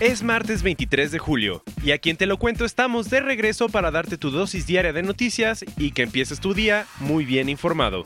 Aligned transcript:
Es 0.00 0.22
martes 0.22 0.62
23 0.62 1.10
de 1.10 1.18
julio 1.18 1.64
y 1.82 1.90
a 1.90 1.98
quien 1.98 2.16
te 2.16 2.26
lo 2.26 2.38
cuento 2.38 2.64
estamos 2.64 3.10
de 3.10 3.18
regreso 3.18 3.68
para 3.68 3.90
darte 3.90 4.16
tu 4.16 4.30
dosis 4.30 4.64
diaria 4.64 4.92
de 4.92 5.02
noticias 5.02 5.64
y 5.76 5.90
que 5.90 6.02
empieces 6.02 6.38
tu 6.38 6.54
día 6.54 6.86
muy 7.00 7.24
bien 7.24 7.48
informado. 7.48 8.04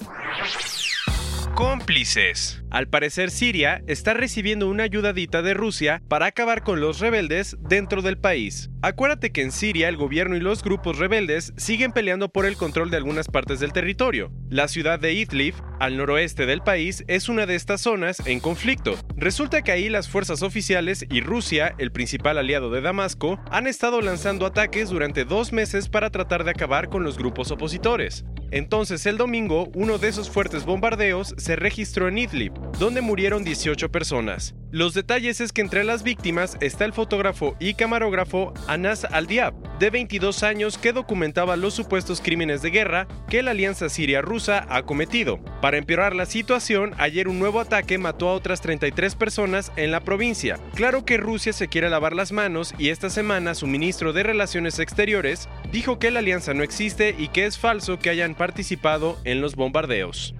Cómplices. 1.54 2.62
Al 2.70 2.88
parecer 2.88 3.30
Siria 3.30 3.82
está 3.86 4.14
recibiendo 4.14 4.68
una 4.68 4.84
ayudadita 4.84 5.42
de 5.42 5.52
Rusia 5.52 6.02
para 6.08 6.26
acabar 6.26 6.62
con 6.62 6.80
los 6.80 7.00
rebeldes 7.00 7.58
dentro 7.60 8.00
del 8.00 8.16
país. 8.16 8.70
Acuérdate 8.80 9.30
que 9.30 9.42
en 9.42 9.52
Siria 9.52 9.90
el 9.90 9.98
gobierno 9.98 10.34
y 10.34 10.40
los 10.40 10.62
grupos 10.62 10.98
rebeldes 10.98 11.52
siguen 11.58 11.92
peleando 11.92 12.30
por 12.30 12.46
el 12.46 12.56
control 12.56 12.90
de 12.90 12.96
algunas 12.96 13.28
partes 13.28 13.60
del 13.60 13.72
territorio. 13.74 14.32
La 14.48 14.68
ciudad 14.68 14.98
de 14.98 15.12
Idlib, 15.12 15.54
al 15.78 15.98
noroeste 15.98 16.46
del 16.46 16.62
país, 16.62 17.04
es 17.06 17.28
una 17.28 17.44
de 17.44 17.54
estas 17.54 17.82
zonas 17.82 18.26
en 18.26 18.40
conflicto. 18.40 18.96
Resulta 19.16 19.62
que 19.62 19.72
ahí 19.72 19.90
las 19.90 20.08
fuerzas 20.08 20.42
oficiales 20.42 21.04
y 21.10 21.20
Rusia, 21.20 21.74
el 21.76 21.92
principal 21.92 22.38
aliado 22.38 22.70
de 22.70 22.80
Damasco, 22.80 23.38
han 23.50 23.66
estado 23.66 24.00
lanzando 24.00 24.46
ataques 24.46 24.88
durante 24.88 25.24
dos 25.26 25.52
meses 25.52 25.90
para 25.90 26.10
tratar 26.10 26.44
de 26.44 26.52
acabar 26.52 26.88
con 26.88 27.04
los 27.04 27.18
grupos 27.18 27.50
opositores. 27.50 28.24
Entonces 28.52 29.06
el 29.06 29.16
domingo, 29.16 29.70
uno 29.74 29.96
de 29.96 30.08
esos 30.08 30.28
fuertes 30.28 30.66
bombardeos 30.66 31.34
se 31.38 31.56
registró 31.56 32.08
en 32.08 32.18
Idlib, 32.18 32.52
donde 32.78 33.00
murieron 33.00 33.44
18 33.44 33.90
personas. 33.90 34.54
Los 34.72 34.94
detalles 34.94 35.42
es 35.42 35.52
que 35.52 35.60
entre 35.60 35.84
las 35.84 36.02
víctimas 36.02 36.56
está 36.62 36.86
el 36.86 36.94
fotógrafo 36.94 37.54
y 37.60 37.74
camarógrafo 37.74 38.54
Anas 38.68 39.04
Al-Diab, 39.04 39.52
de 39.78 39.90
22 39.90 40.42
años, 40.42 40.78
que 40.78 40.94
documentaba 40.94 41.56
los 41.56 41.74
supuestos 41.74 42.22
crímenes 42.22 42.62
de 42.62 42.70
guerra 42.70 43.06
que 43.28 43.42
la 43.42 43.50
alianza 43.50 43.90
siria-rusa 43.90 44.66
ha 44.70 44.84
cometido. 44.84 45.44
Para 45.60 45.76
empeorar 45.76 46.16
la 46.16 46.24
situación, 46.24 46.94
ayer 46.96 47.28
un 47.28 47.38
nuevo 47.38 47.60
ataque 47.60 47.98
mató 47.98 48.30
a 48.30 48.32
otras 48.32 48.62
33 48.62 49.14
personas 49.14 49.72
en 49.76 49.90
la 49.90 50.00
provincia. 50.00 50.58
Claro 50.74 51.04
que 51.04 51.18
Rusia 51.18 51.52
se 51.52 51.68
quiere 51.68 51.90
lavar 51.90 52.14
las 52.14 52.32
manos 52.32 52.72
y 52.78 52.88
esta 52.88 53.10
semana 53.10 53.54
su 53.54 53.66
ministro 53.66 54.14
de 54.14 54.22
Relaciones 54.22 54.78
Exteriores 54.78 55.50
dijo 55.70 55.98
que 55.98 56.10
la 56.10 56.20
alianza 56.20 56.54
no 56.54 56.62
existe 56.62 57.14
y 57.18 57.28
que 57.28 57.44
es 57.44 57.58
falso 57.58 57.98
que 57.98 58.08
hayan 58.08 58.34
participado 58.34 59.18
en 59.24 59.42
los 59.42 59.54
bombardeos. 59.54 60.34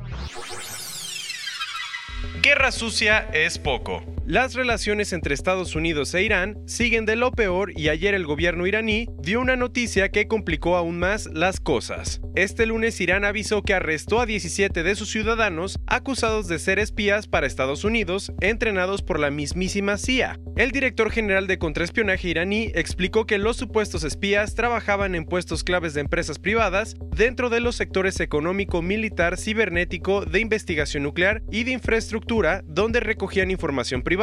Guerra 2.41 2.73
sucia 2.73 3.29
es 3.35 3.59
poco. 3.59 4.12
Las 4.33 4.55
relaciones 4.55 5.13
entre 5.13 5.35
Estados 5.35 5.77
Unidos 5.77 6.15
e 6.15 6.23
Irán 6.23 6.57
siguen 6.67 7.05
de 7.05 7.17
lo 7.17 7.33
peor 7.33 7.79
y 7.79 7.91
ayer 7.91 8.15
el 8.15 8.25
gobierno 8.25 8.67
iraní 8.67 9.07
dio 9.21 9.43
una 9.43 9.57
noticia 9.57 10.09
que 10.09 10.27
complicó 10.27 10.75
aún 10.77 10.99
más 10.99 11.29
las 11.35 11.61
cosas. 11.61 12.23
Este 12.35 12.65
lunes 12.65 12.99
Irán 13.03 13.27
avisó 13.27 13.61
que 13.61 13.75
arrestó 13.75 14.21
a 14.21 14.25
17 14.25 14.85
de 14.85 14.95
sus 14.95 15.11
ciudadanos 15.11 15.79
acusados 15.87 16.49
de 16.49 16.59
ser 16.59 16.79
espías 16.79 17.29
para 17.29 17.47
Estados 17.47 17.85
Unidos, 17.85 18.33
entrenados 18.41 19.03
por 19.03 19.21
la 19.21 19.31
mismísima 19.31 19.99
CIA. 19.99 20.39
El 20.57 20.71
director 20.71 21.11
general 21.11 21.47
de 21.47 21.59
contraespionaje 21.59 22.29
iraní 22.29 22.73
explicó 22.75 23.27
que 23.27 23.37
los 23.37 23.59
supuestos 23.59 24.03
espías 24.03 24.55
trabajaban 24.55 25.15
en 25.15 25.27
puestos 25.27 25.63
claves 25.63 25.93
de 25.93 26.01
empresas 26.01 26.39
privadas 26.39 26.95
dentro 27.15 27.51
de 27.51 27.61
los 27.61 27.77
sectores 27.77 28.19
económico, 28.19 28.81
militar, 28.81 29.37
cibernético, 29.37 30.25
de 30.25 30.41
investigación 30.41 31.03
nuclear 31.03 31.43
y 31.51 31.65
de 31.65 31.73
infraestructura, 31.73 32.63
donde 32.65 33.01
recogían 33.01 33.51
información 33.51 34.01
privada. 34.01 34.22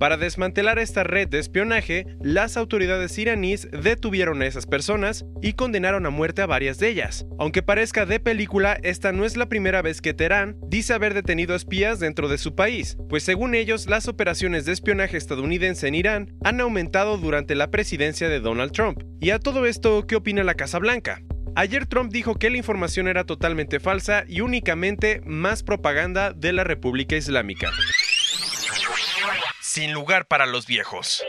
Para 0.00 0.16
desmantelar 0.16 0.78
esta 0.78 1.04
red 1.04 1.28
de 1.28 1.38
espionaje, 1.38 2.06
las 2.22 2.56
autoridades 2.56 3.18
iraníes 3.18 3.68
detuvieron 3.70 4.40
a 4.40 4.46
esas 4.46 4.64
personas 4.64 5.26
y 5.42 5.52
condenaron 5.52 6.06
a 6.06 6.10
muerte 6.10 6.40
a 6.40 6.46
varias 6.46 6.78
de 6.78 6.88
ellas. 6.88 7.26
Aunque 7.38 7.62
parezca 7.62 8.06
de 8.06 8.20
película, 8.20 8.78
esta 8.82 9.12
no 9.12 9.26
es 9.26 9.36
la 9.36 9.50
primera 9.50 9.82
vez 9.82 10.00
que 10.00 10.14
Teherán 10.14 10.56
dice 10.68 10.94
haber 10.94 11.12
detenido 11.12 11.54
espías 11.54 12.00
dentro 12.00 12.28
de 12.28 12.38
su 12.38 12.54
país, 12.54 12.96
pues 13.10 13.22
según 13.22 13.54
ellos 13.54 13.86
las 13.86 14.08
operaciones 14.08 14.64
de 14.64 14.72
espionaje 14.72 15.18
estadounidense 15.18 15.88
en 15.88 15.94
Irán 15.94 16.32
han 16.42 16.60
aumentado 16.60 17.18
durante 17.18 17.54
la 17.54 17.70
presidencia 17.70 18.30
de 18.30 18.40
Donald 18.40 18.72
Trump. 18.72 19.02
Y 19.20 19.30
a 19.30 19.38
todo 19.38 19.66
esto, 19.66 20.06
¿qué 20.06 20.16
opina 20.16 20.42
la 20.42 20.54
Casa 20.54 20.78
Blanca? 20.78 21.20
Ayer 21.54 21.86
Trump 21.86 22.10
dijo 22.12 22.34
que 22.34 22.50
la 22.50 22.56
información 22.56 23.08
era 23.08 23.24
totalmente 23.24 23.78
falsa 23.78 24.24
y 24.26 24.40
únicamente 24.40 25.20
más 25.24 25.62
propaganda 25.62 26.32
de 26.32 26.52
la 26.52 26.64
República 26.64 27.14
Islámica. 27.14 27.70
Sin 29.74 29.92
lugar 29.92 30.26
para 30.26 30.46
los 30.46 30.68
viejos. 30.68 31.24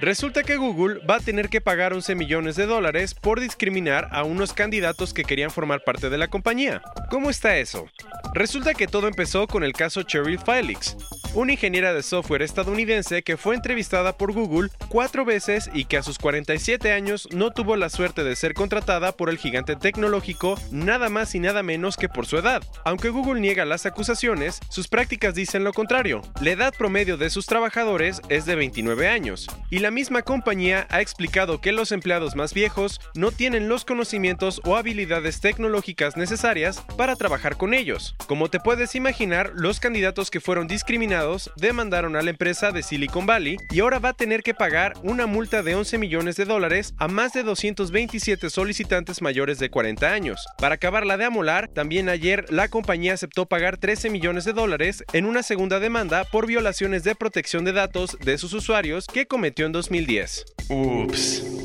Resulta 0.00 0.44
que 0.44 0.56
Google 0.56 1.00
va 1.04 1.16
a 1.16 1.20
tener 1.20 1.48
que 1.48 1.60
pagar 1.60 1.92
11 1.92 2.14
millones 2.14 2.54
de 2.54 2.66
dólares 2.66 3.14
por 3.14 3.40
discriminar 3.40 4.08
a 4.12 4.22
unos 4.22 4.52
candidatos 4.52 5.12
que 5.12 5.24
querían 5.24 5.50
formar 5.50 5.82
parte 5.82 6.08
de 6.08 6.18
la 6.18 6.28
compañía. 6.28 6.82
¿Cómo 7.10 7.30
está 7.30 7.56
eso? 7.56 7.86
Resulta 8.32 8.74
que 8.74 8.86
todo 8.86 9.08
empezó 9.08 9.48
con 9.48 9.64
el 9.64 9.72
caso 9.72 10.02
Cheryl 10.02 10.38
Felix, 10.38 10.96
una 11.34 11.52
ingeniera 11.52 11.92
de 11.92 12.02
software 12.02 12.42
estadounidense 12.42 13.22
que 13.22 13.36
fue 13.36 13.54
entrevistada 13.54 14.16
por 14.16 14.32
Google 14.32 14.70
cuatro 14.88 15.24
veces 15.24 15.68
y 15.72 15.86
que 15.86 15.96
a 15.96 16.02
sus 16.02 16.18
47 16.18 16.92
años 16.92 17.28
no 17.32 17.50
tuvo 17.50 17.76
la 17.76 17.88
suerte 17.88 18.22
de 18.22 18.36
ser 18.36 18.54
contratada 18.54 19.12
por 19.12 19.30
el 19.30 19.38
gigante 19.38 19.76
tecnológico 19.76 20.60
nada 20.70 21.08
más 21.08 21.34
y 21.34 21.40
nada 21.40 21.62
menos 21.62 21.96
que 21.96 22.08
por 22.08 22.26
su 22.26 22.38
edad. 22.38 22.62
Aunque 22.84 23.08
Google 23.08 23.40
niega 23.40 23.64
las 23.64 23.86
acusaciones, 23.86 24.60
sus 24.68 24.88
prácticas 24.88 25.34
dicen 25.34 25.64
lo 25.64 25.72
contrario. 25.72 26.22
La 26.40 26.50
edad 26.50 26.74
promedio 26.76 27.16
de 27.16 27.30
sus 27.30 27.46
trabajadores 27.46 28.20
es 28.28 28.46
de 28.46 28.54
29 28.54 29.08
años, 29.08 29.48
y 29.70 29.80
la 29.80 29.87
misma 29.90 30.22
compañía 30.22 30.86
ha 30.90 31.00
explicado 31.00 31.60
que 31.60 31.72
los 31.72 31.92
empleados 31.92 32.36
más 32.36 32.54
viejos 32.54 33.00
no 33.14 33.32
tienen 33.32 33.68
los 33.68 33.84
conocimientos 33.84 34.60
o 34.64 34.76
habilidades 34.76 35.40
tecnológicas 35.40 36.16
necesarias 36.16 36.82
para 36.96 37.16
trabajar 37.16 37.56
con 37.56 37.74
ellos. 37.74 38.14
Como 38.26 38.48
te 38.48 38.60
puedes 38.60 38.94
imaginar, 38.94 39.52
los 39.54 39.80
candidatos 39.80 40.30
que 40.30 40.40
fueron 40.40 40.66
discriminados 40.66 41.50
demandaron 41.56 42.16
a 42.16 42.22
la 42.22 42.30
empresa 42.30 42.72
de 42.72 42.82
Silicon 42.82 43.26
Valley 43.26 43.56
y 43.70 43.80
ahora 43.80 43.98
va 43.98 44.10
a 44.10 44.16
tener 44.16 44.42
que 44.42 44.54
pagar 44.54 44.94
una 45.02 45.26
multa 45.26 45.62
de 45.62 45.74
11 45.74 45.98
millones 45.98 46.36
de 46.36 46.44
dólares 46.44 46.94
a 46.98 47.08
más 47.08 47.32
de 47.32 47.42
227 47.42 48.50
solicitantes 48.50 49.22
mayores 49.22 49.58
de 49.58 49.70
40 49.70 50.12
años. 50.12 50.44
Para 50.58 50.76
acabarla 50.76 51.16
de 51.16 51.24
amolar, 51.24 51.68
también 51.68 52.08
ayer 52.08 52.46
la 52.50 52.68
compañía 52.68 53.14
aceptó 53.14 53.46
pagar 53.46 53.76
13 53.76 54.10
millones 54.10 54.44
de 54.44 54.52
dólares 54.52 55.04
en 55.12 55.26
una 55.26 55.42
segunda 55.42 55.80
demanda 55.80 56.24
por 56.24 56.46
violaciones 56.46 57.04
de 57.04 57.14
protección 57.14 57.64
de 57.64 57.72
datos 57.72 58.16
de 58.20 58.38
sus 58.38 58.52
usuarios 58.52 59.06
que 59.06 59.26
cometió 59.26 59.66
en 59.66 59.72
2010. 59.82 60.44
Ups. 60.70 61.57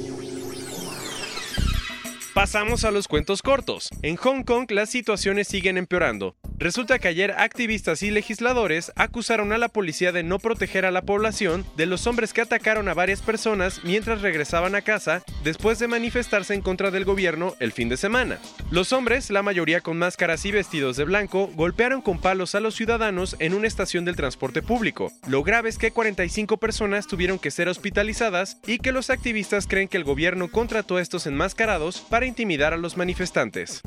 Pasamos 2.34 2.84
a 2.84 2.90
los 2.90 3.08
cuentos 3.08 3.44
cortos. 3.44 3.92
En 4.02 4.16
Hong 4.16 4.42
Kong 4.42 4.72
las 4.72 4.90
situaciones 4.90 5.48
siguen 5.48 5.78
empeorando. 5.78 6.36
Resulta 6.58 6.98
que 6.98 7.08
ayer 7.08 7.32
activistas 7.32 8.02
y 8.04 8.10
legisladores 8.10 8.92
acusaron 8.96 9.52
a 9.52 9.58
la 9.60 9.70
policía 9.70 10.12
de 10.12 10.24
no 10.24 10.40
proteger 10.40 10.86
a 10.86 10.92
la 10.92 11.02
población 11.04 11.66
de 11.78 11.86
los 11.86 12.08
hombres 12.08 12.34
que 12.34 12.42
atacaron 12.42 12.88
a 12.88 12.94
varias 12.94 13.22
personas 13.22 13.82
mientras 13.84 14.22
regresaban 14.22 14.74
a 14.74 14.82
casa 14.82 15.24
después 15.44 15.78
de 15.78 15.88
manifestarse 15.88 16.54
en 16.54 16.62
contra 16.62 16.90
del 16.90 17.06
gobierno 17.06 17.54
el 17.60 17.72
fin 17.72 17.90
de 17.90 17.98
semana. 17.98 18.40
Los 18.72 18.94
hombres, 18.94 19.30
la 19.30 19.44
mayoría 19.44 19.82
con 19.82 19.98
máscaras 19.98 20.46
y 20.46 20.52
vestidos 20.52 20.96
de 20.96 21.04
blanco, 21.04 21.52
golpearon 21.54 22.02
con 22.02 22.20
palos 22.20 22.56
a 22.56 22.62
los 22.62 22.76
ciudadanos 22.76 23.36
en 23.40 23.54
una 23.54 23.68
estación 23.68 24.06
del 24.06 24.16
transporte 24.16 24.62
público. 24.62 25.12
Lo 25.28 25.44
grave 25.44 25.70
es 25.70 25.78
que 25.78 25.92
45 25.92 26.58
personas 26.58 27.08
tuvieron 27.08 27.40
que 27.40 27.52
ser 27.52 27.68
hospitalizadas 27.68 28.58
y 28.66 28.78
que 28.80 28.92
los 28.92 29.10
activistas 29.10 29.68
creen 29.68 29.88
que 29.88 29.98
el 29.98 30.04
gobierno 30.04 30.50
contrató 30.50 30.98
a 30.98 31.02
estos 31.02 31.28
enmascarados 31.28 32.00
para 32.10 32.23
intimidar 32.26 32.74
a 32.74 32.78
los 32.78 32.98
manifestantes. 32.98 33.82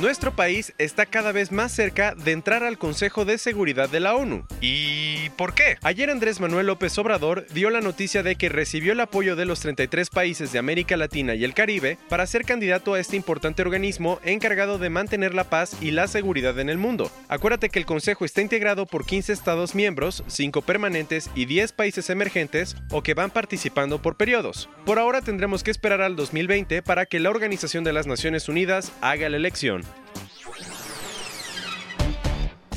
Nuestro 0.00 0.36
país 0.36 0.74
está 0.76 1.06
cada 1.06 1.32
vez 1.32 1.52
más 1.52 1.72
cerca 1.72 2.14
de 2.14 2.32
entrar 2.32 2.62
al 2.62 2.76
Consejo 2.76 3.24
de 3.24 3.38
Seguridad 3.38 3.88
de 3.88 4.00
la 4.00 4.14
ONU. 4.14 4.44
¿Y 4.60 5.30
por 5.38 5.54
qué? 5.54 5.78
Ayer 5.80 6.10
Andrés 6.10 6.38
Manuel 6.38 6.66
López 6.66 6.98
Obrador 6.98 7.46
dio 7.54 7.70
la 7.70 7.80
noticia 7.80 8.22
de 8.22 8.36
que 8.36 8.50
recibió 8.50 8.92
el 8.92 9.00
apoyo 9.00 9.36
de 9.36 9.46
los 9.46 9.60
33 9.60 10.10
países 10.10 10.52
de 10.52 10.58
América 10.58 10.98
Latina 10.98 11.34
y 11.34 11.44
el 11.44 11.54
Caribe 11.54 11.96
para 12.10 12.26
ser 12.26 12.44
candidato 12.44 12.92
a 12.92 13.00
este 13.00 13.16
importante 13.16 13.62
organismo 13.62 14.20
encargado 14.22 14.76
de 14.76 14.90
mantener 14.90 15.32
la 15.32 15.44
paz 15.44 15.74
y 15.80 15.92
la 15.92 16.08
seguridad 16.08 16.58
en 16.58 16.68
el 16.68 16.76
mundo. 16.76 17.10
Acuérdate 17.28 17.70
que 17.70 17.78
el 17.78 17.86
Consejo 17.86 18.26
está 18.26 18.42
integrado 18.42 18.84
por 18.84 19.06
15 19.06 19.32
estados 19.32 19.74
miembros, 19.74 20.24
5 20.26 20.60
permanentes 20.60 21.30
y 21.34 21.46
10 21.46 21.72
países 21.72 22.10
emergentes 22.10 22.76
o 22.90 23.02
que 23.02 23.14
van 23.14 23.30
participando 23.30 24.02
por 24.02 24.18
periodos. 24.18 24.68
Por 24.84 24.98
ahora 24.98 25.22
tendremos 25.22 25.62
que 25.62 25.70
esperar 25.70 26.02
al 26.02 26.16
2020 26.16 26.82
para 26.82 27.06
que 27.06 27.18
la 27.18 27.30
Organización 27.30 27.82
de 27.82 27.94
las 27.94 28.06
Naciones 28.06 28.50
Unidas 28.50 28.92
haga 29.00 29.30
la 29.30 29.38
elección. 29.38 29.85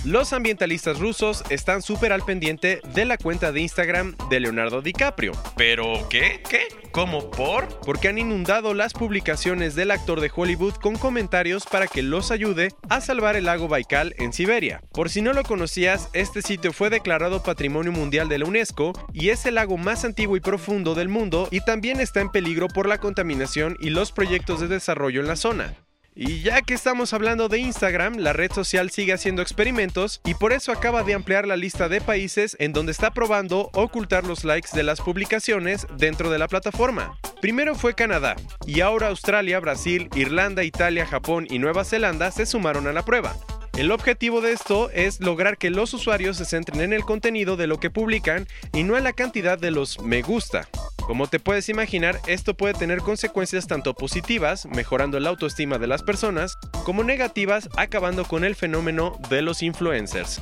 Los 0.05 0.31
ambientalistas 0.31 0.97
rusos 0.97 1.43
están 1.49 1.81
súper 1.81 2.13
al 2.13 2.23
pendiente 2.23 2.81
de 2.93 3.03
la 3.03 3.17
cuenta 3.17 3.51
de 3.51 3.59
Instagram 3.59 4.15
de 4.29 4.39
Leonardo 4.39 4.81
DiCaprio. 4.81 5.33
¿Pero 5.57 6.07
qué? 6.09 6.41
¿Qué? 6.49 6.69
¿Cómo 6.91 7.29
por? 7.29 7.67
Porque 7.81 8.07
han 8.07 8.17
inundado 8.17 8.73
las 8.73 8.93
publicaciones 8.93 9.75
del 9.75 9.91
actor 9.91 10.21
de 10.21 10.31
Hollywood 10.33 10.75
con 10.75 10.95
comentarios 10.95 11.65
para 11.65 11.85
que 11.87 12.01
los 12.01 12.31
ayude 12.31 12.69
a 12.87 13.01
salvar 13.01 13.35
el 13.35 13.45
lago 13.45 13.67
Baikal 13.67 14.15
en 14.17 14.31
Siberia. 14.31 14.81
Por 14.93 15.09
si 15.09 15.21
no 15.21 15.33
lo 15.33 15.43
conocías, 15.43 16.09
este 16.13 16.41
sitio 16.41 16.71
fue 16.71 16.89
declarado 16.89 17.43
Patrimonio 17.43 17.91
Mundial 17.91 18.29
de 18.29 18.39
la 18.39 18.45
UNESCO 18.45 18.93
y 19.13 19.29
es 19.29 19.45
el 19.45 19.55
lago 19.55 19.75
más 19.77 20.05
antiguo 20.05 20.37
y 20.37 20.39
profundo 20.39 20.95
del 20.95 21.09
mundo 21.09 21.49
y 21.51 21.59
también 21.59 21.99
está 21.99 22.21
en 22.21 22.31
peligro 22.31 22.69
por 22.69 22.87
la 22.87 22.99
contaminación 22.99 23.75
y 23.81 23.89
los 23.89 24.13
proyectos 24.13 24.61
de 24.61 24.69
desarrollo 24.69 25.19
en 25.19 25.27
la 25.27 25.35
zona. 25.35 25.75
Y 26.21 26.41
ya 26.41 26.61
que 26.61 26.73
estamos 26.73 27.13
hablando 27.13 27.47
de 27.47 27.59
Instagram, 27.59 28.17
la 28.17 28.33
red 28.33 28.51
social 28.51 28.91
sigue 28.91 29.13
haciendo 29.13 29.41
experimentos 29.41 30.19
y 30.25 30.33
por 30.33 30.51
eso 30.51 30.73
acaba 30.73 31.03
de 31.03 31.13
ampliar 31.13 31.47
la 31.47 31.55
lista 31.55 31.87
de 31.87 32.01
países 32.01 32.57
en 32.59 32.73
donde 32.73 32.91
está 32.91 33.11
probando 33.11 33.69
ocultar 33.71 34.25
los 34.25 34.43
likes 34.43 34.71
de 34.73 34.83
las 34.83 34.99
publicaciones 34.99 35.87
dentro 35.95 36.29
de 36.29 36.37
la 36.37 36.49
plataforma. 36.49 37.17
Primero 37.39 37.73
fue 37.73 37.95
Canadá 37.95 38.35
y 38.67 38.81
ahora 38.81 39.07
Australia, 39.07 39.61
Brasil, 39.61 40.09
Irlanda, 40.13 40.65
Italia, 40.65 41.05
Japón 41.05 41.47
y 41.49 41.57
Nueva 41.57 41.85
Zelanda 41.85 42.31
se 42.31 42.45
sumaron 42.45 42.87
a 42.87 42.91
la 42.91 43.05
prueba. 43.05 43.33
El 43.77 43.89
objetivo 43.93 44.41
de 44.41 44.51
esto 44.51 44.89
es 44.89 45.21
lograr 45.21 45.57
que 45.57 45.69
los 45.69 45.93
usuarios 45.93 46.35
se 46.35 46.43
centren 46.43 46.81
en 46.81 46.91
el 46.91 47.05
contenido 47.05 47.55
de 47.55 47.67
lo 47.67 47.79
que 47.79 47.91
publican 47.91 48.45
y 48.73 48.83
no 48.83 48.97
en 48.97 49.05
la 49.05 49.13
cantidad 49.13 49.57
de 49.57 49.71
los 49.71 50.01
me 50.01 50.21
gusta. 50.21 50.67
Como 51.09 51.25
te 51.25 51.39
puedes 51.39 51.69
imaginar, 51.69 52.19
esto 52.27 52.53
puede 52.53 52.75
tener 52.75 52.99
consecuencias 52.99 53.65
tanto 53.65 53.95
positivas, 53.95 54.67
mejorando 54.67 55.19
la 55.19 55.29
autoestima 55.29 55.79
de 55.79 55.87
las 55.87 56.03
personas, 56.03 56.59
como 56.85 57.03
negativas, 57.03 57.67
acabando 57.77 58.25
con 58.25 58.43
el 58.43 58.53
fenómeno 58.53 59.17
de 59.27 59.41
los 59.41 59.63
influencers. 59.63 60.39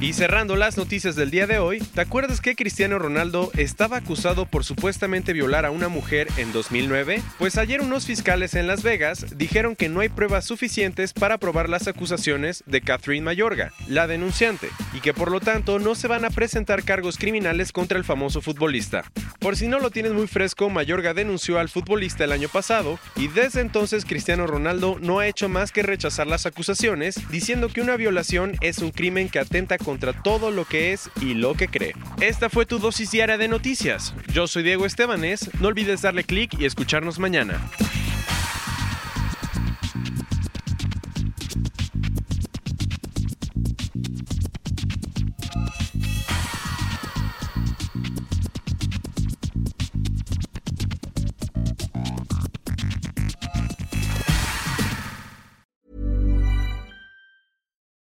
Y 0.00 0.14
cerrando 0.14 0.56
las 0.56 0.78
noticias 0.78 1.14
del 1.14 1.30
día 1.30 1.46
de 1.46 1.58
hoy, 1.58 1.78
¿te 1.78 2.00
acuerdas 2.00 2.40
que 2.40 2.56
Cristiano 2.56 2.98
Ronaldo 2.98 3.50
estaba 3.54 3.98
acusado 3.98 4.46
por 4.46 4.64
supuestamente 4.64 5.34
violar 5.34 5.66
a 5.66 5.70
una 5.70 5.88
mujer 5.88 6.26
en 6.38 6.54
2009? 6.54 7.20
Pues 7.38 7.58
ayer 7.58 7.82
unos 7.82 8.06
fiscales 8.06 8.54
en 8.54 8.66
Las 8.66 8.82
Vegas 8.82 9.26
dijeron 9.36 9.76
que 9.76 9.90
no 9.90 10.00
hay 10.00 10.08
pruebas 10.08 10.46
suficientes 10.46 11.12
para 11.12 11.36
probar 11.36 11.68
las 11.68 11.86
acusaciones 11.86 12.64
de 12.64 12.80
Catherine 12.80 13.26
Mayorga, 13.26 13.74
la 13.88 14.06
denunciante, 14.06 14.70
y 14.94 15.00
que 15.00 15.12
por 15.12 15.30
lo 15.30 15.38
tanto 15.38 15.78
no 15.78 15.94
se 15.94 16.08
van 16.08 16.24
a 16.24 16.30
presentar 16.30 16.82
cargos 16.82 17.18
criminales 17.18 17.70
contra 17.70 17.98
el 17.98 18.04
famoso 18.04 18.40
futbolista. 18.40 19.04
Por 19.38 19.56
si 19.56 19.68
no 19.68 19.80
lo 19.80 19.90
tienes 19.90 20.12
muy 20.12 20.28
fresco, 20.28 20.70
Mayorga 20.70 21.12
denunció 21.12 21.58
al 21.58 21.68
futbolista 21.68 22.24
el 22.24 22.32
año 22.32 22.48
pasado 22.48 22.98
y 23.16 23.28
desde 23.28 23.60
entonces 23.60 24.06
Cristiano 24.06 24.46
Ronaldo 24.46 24.96
no 24.98 25.18
ha 25.18 25.26
hecho 25.26 25.50
más 25.50 25.72
que 25.72 25.82
rechazar 25.82 26.26
las 26.26 26.46
acusaciones, 26.46 27.16
diciendo 27.30 27.68
que 27.68 27.82
una 27.82 27.96
violación 27.96 28.56
es 28.62 28.78
un 28.78 28.92
crimen 28.92 29.28
que 29.28 29.40
atenta 29.40 29.76
contra 29.90 30.12
todo 30.12 30.52
lo 30.52 30.66
que 30.66 30.92
es 30.92 31.10
y 31.20 31.34
lo 31.34 31.54
que 31.54 31.66
cree. 31.66 31.96
Esta 32.20 32.48
fue 32.48 32.64
tu 32.64 32.78
dosis 32.78 33.10
diaria 33.10 33.36
de 33.36 33.48
noticias. 33.48 34.14
Yo 34.32 34.46
soy 34.46 34.62
Diego 34.62 34.86
Estebanes, 34.86 35.50
no 35.60 35.66
olvides 35.66 36.02
darle 36.02 36.22
clic 36.22 36.54
y 36.60 36.64
escucharnos 36.64 37.18
mañana. 37.18 37.60